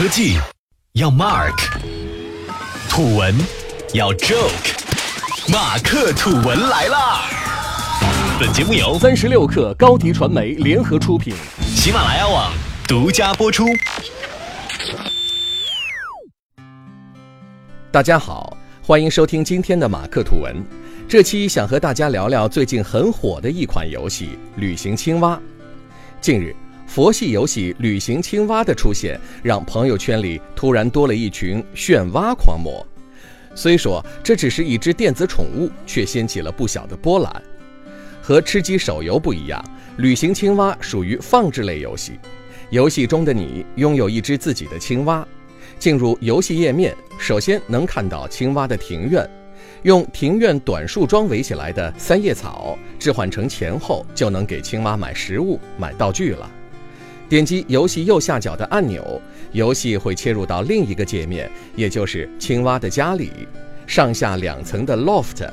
[0.00, 0.38] 科技
[0.94, 1.52] 要 Mark，
[2.88, 3.36] 土文
[3.92, 7.28] 要 Joke，马克土文来啦！
[8.40, 11.34] 本节目由三十六克高低传媒联合出品，
[11.76, 12.50] 喜马拉雅网
[12.88, 13.66] 独家播出。
[17.92, 20.64] 大家好，欢迎收听今天的马克土文。
[21.06, 24.28] 这期想和大家聊聊最近很火的一款游戏
[24.58, 25.36] 《旅行青蛙》。
[26.22, 26.56] 近日，
[26.92, 32.84] 佛系游戏《旅行青蛙》的出现，让朋友圈里突然多了一群炫蛙狂魔。
[33.54, 37.42] 虽说这只是一只电子宠物，却掀起了不小的波澜。
[38.20, 39.64] 和吃鸡手游不一样，
[40.02, 42.18] 《旅行青蛙》属于放置类游戏。
[42.70, 45.24] 游戏中的你拥有一只自己的青蛙。
[45.78, 49.24] 进入游戏页面，首先能看到青蛙的庭院。
[49.84, 56.50] 用庭院短树桩围起来的三叶草置换成前后，就能给青蛙买食物、买道具了。
[57.30, 63.30] 点击游戏右下角的按钮，游戏会切入到另一个界面，也就是青蛙的家里，
[63.86, 65.48] 上下两层的 loft。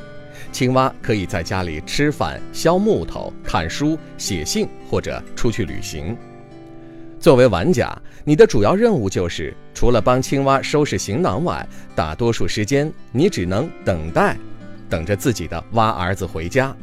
[0.52, 6.18] 青蛙可以在家里吃饭、削木头、看书、写信或者出去旅行。
[7.20, 11.64] 作为玩家，你的主要任务就是除了帮青蛙收拾行囊外，
[11.96, 14.36] 大多数时间你只能等待，
[14.90, 16.76] 等着自己的蛙儿子回家。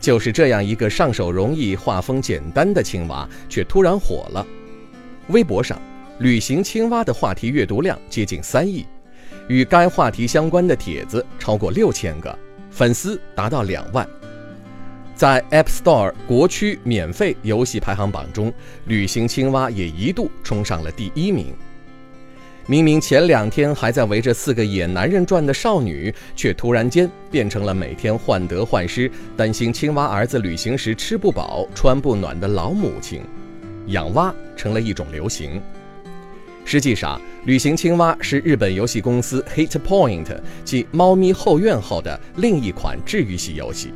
[0.00, 4.46] 就是这样一个上手容易、画风简单的青蛙，却突然火了。
[5.28, 5.80] 微博上，
[6.20, 8.86] 旅行青蛙的话题阅读量接近三亿，
[9.48, 12.36] 与该话题相关的帖子超过六千个，
[12.70, 14.08] 粉丝达到两万。
[15.14, 18.50] 在 App Store 国区免费游戏排行榜中，
[18.86, 21.54] 《旅行青蛙》也一度冲上了第一名。
[22.70, 33.22] 明明前两天还在围着四个野男人转的少女，却突然间变成了每天患得患失、担心青蛙儿子旅行时吃不饱、穿不暖的老母亲。
[33.88, 35.60] 养蛙成了一种流行。
[36.64, 40.28] 实际上，《旅行青蛙》是日本游戏公司 Hit Point
[40.64, 43.92] 继《猫咪后院》后的另一款治愈系游戏。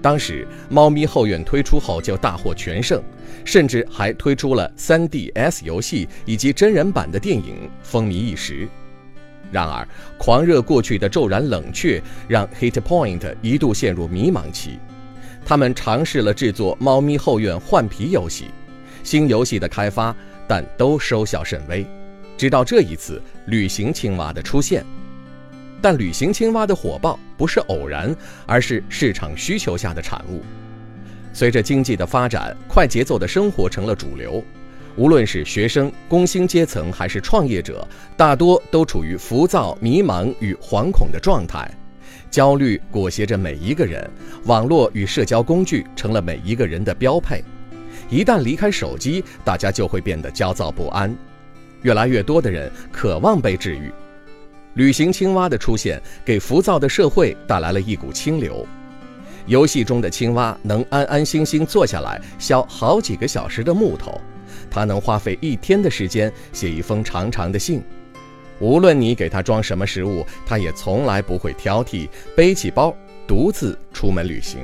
[0.00, 3.02] 当时，《猫咪后院》推出后就大获全胜，
[3.44, 8.68] 甚至还推出了 3DS 游戏以及真人版的电影，风靡一时。
[9.50, 14.78] 然而，狂热过去的骤然冷却，让 Hit Point 一度陷入迷茫期。
[15.44, 18.44] 他们尝试了制作《猫咪后院》换皮游戏、
[19.02, 20.14] 新游戏的开发，
[20.46, 21.86] 但都收效甚微。
[22.36, 24.84] 直到这一次，旅行青蛙的出现。
[25.80, 28.14] 但旅行青蛙的火爆不是偶然，
[28.46, 30.42] 而是市场需求下的产物。
[31.32, 34.42] 随着经济的发展，快节奏的生活成了主流。
[34.96, 37.86] 无论是学生、工薪阶层，还是创业者，
[38.16, 41.70] 大多都处于浮躁、迷茫与惶恐的状态。
[42.28, 44.10] 焦虑裹挟着每一个人，
[44.46, 47.44] 网络与社交工具成了每一个人的标配。
[48.10, 51.14] 一旦离开手机，大家就会变得焦躁不安。
[51.82, 53.92] 越来越多的人渴望被治愈。
[54.78, 58.64] 旅行青蛙的出现，给浮躁的社会带来了一股清流。
[59.46, 64.20] 游戏中的青蛙能安安心心坐下来削好几个小时的木头，
[64.70, 67.82] 它能花费一天的时间写一封长长的信。
[68.60, 72.94] 无论你给它装什么食物，它也从来不会挑剔，背起包
[73.26, 74.60] 独自出门旅行。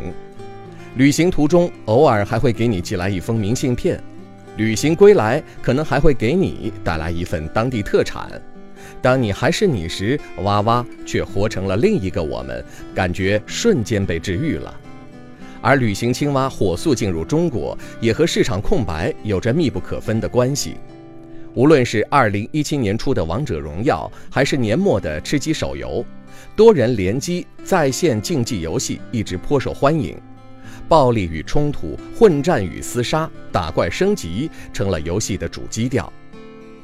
[0.94, 4.00] 旅行途中偶尔还会给你寄来一封明信片，
[4.58, 8.40] 旅行归来可能还会给你带来一份当地特产。
[9.02, 12.64] 当你还是你时，哇哇却活成了另一个我们，
[12.94, 14.74] 感觉瞬间被治愈了。
[15.60, 20.76] 而旅行青蛙火速进入中国，也和市场空白有着密不可分的关系。
[21.54, 26.04] 无论是2017年初的王者荣耀，还是年末的吃鸡手游，
[26.56, 30.20] 多人联机在线竞技游戏一直颇受欢迎。
[30.86, 36.12] 暴力与冲突、混战与厮杀、打怪升级成了游戏的主基调。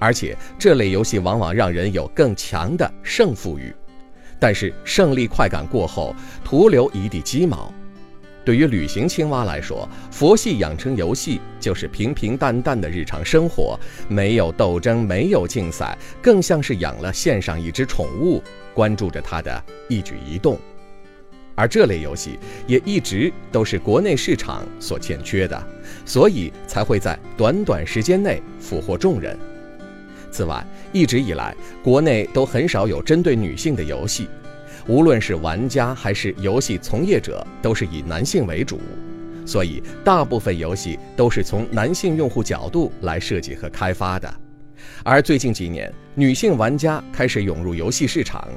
[0.01, 3.73] 而且这类游戏往往让人有更强的胜负欲，
[4.41, 6.13] 但是胜利快感过后，
[6.43, 7.73] 徒留一地鸡毛。
[8.43, 13.79] 对于旅行青蛙来说，佛系养成游戏就是平平淡淡的日常生活，
[14.09, 18.43] 没有斗争，没有竞赛，更像是养了线上一只宠物，
[18.73, 20.59] 关注着它的一举一动。
[21.55, 25.63] 而这类游戏也一直都是国内市场所欠缺的，
[26.07, 29.39] 所以才会在短短时间内俘获众人。
[30.31, 34.29] 此外，一直以来，国内都很少有针对女性的游戏，
[34.87, 38.81] 无论是玩家还是游戏从业者，都是以男性为主，
[39.45, 44.33] 所以大部分游戏都是从男性用户角度来设计和开发的。
[45.03, 48.49] 而最近几年，女性玩家开始涌入游戏市场，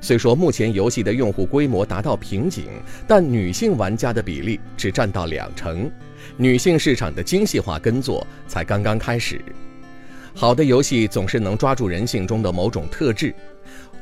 [0.00, 2.66] 虽说目前游戏的用户规模达到瓶颈，
[3.06, 5.90] 但女性玩家的比例只占到两成，
[6.36, 9.40] 女性市场的精细化耕作才刚刚开始。
[10.36, 13.34] 好的游戏总是能抓住人性中的某种特质，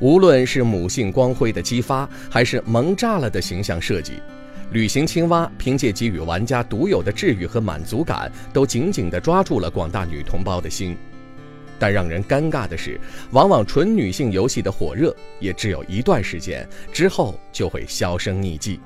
[0.01, 4.15] 无论是母性光辉的激发，还是萌炸了的形象设计，
[4.73, 10.97] 旅行青蛙凭借给予玩家独有的治愈和满足感，都紧紧地抓住了广大女同胞的心。
[11.79, 12.99] 但让人尴尬的是，
[13.31, 18.81] 往往纯女性游戏的火热也只有一段时间，之后就会销声匿迹。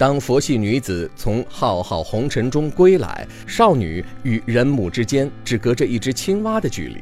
[0.00, 7.00] 当佛系女子从浩浩红尘中归来，少女与人母之间只隔着一只青蛙的距离。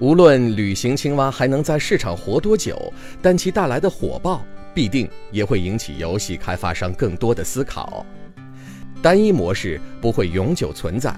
[0.00, 2.92] 无论旅行青蛙还能在市场活多久，
[3.22, 8.04] 但其带来的火爆必定也会引起游戏开发商更多的思考。
[9.00, 11.14] 单一模式不会永久存在，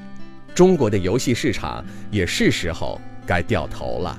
[0.55, 4.15] 中国的游戏市场也是时候该掉头了。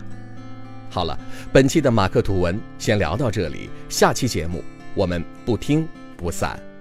[0.89, 1.15] 好了，
[1.51, 4.63] 本期的马克吐文先聊到这里，下期节目
[4.95, 5.87] 我们不听。
[6.17, 6.72] 不散。